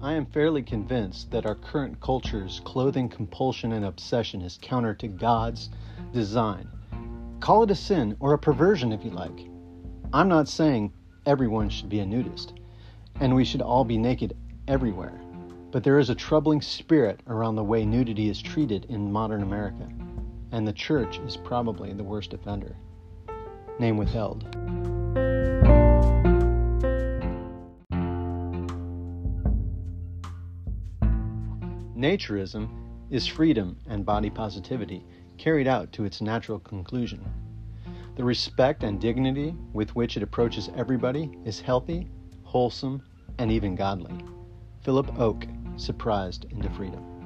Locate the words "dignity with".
39.00-39.96